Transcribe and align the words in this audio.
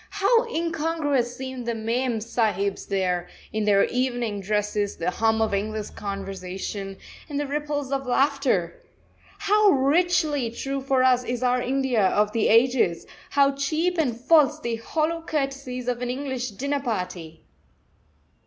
How 0.09 0.45
incongruous 0.51 1.37
seemed 1.37 1.67
the 1.67 1.75
mem 1.75 2.21
sahibs 2.21 2.87
there, 2.87 3.27
in 3.53 3.65
their 3.65 3.83
evening 3.85 4.41
dresses, 4.41 4.95
the 4.95 5.11
hum 5.11 5.43
of 5.43 5.53
English 5.53 5.91
conversation, 5.91 6.97
and 7.29 7.39
the 7.39 7.45
ripples 7.45 7.91
of 7.91 8.07
laughter! 8.07 8.81
How 9.37 9.69
richly 9.69 10.49
true 10.49 10.81
for 10.81 11.03
us 11.03 11.23
is 11.23 11.43
our 11.43 11.61
India 11.61 12.01
of 12.03 12.31
the 12.31 12.47
ages; 12.47 13.05
how 13.29 13.51
cheap 13.51 13.99
and 13.99 14.19
false 14.19 14.59
the 14.59 14.77
hollow 14.77 15.21
courtesies 15.21 15.87
of 15.87 16.01
an 16.01 16.09
English 16.09 16.49
dinner 16.49 16.79
party! 16.79 17.45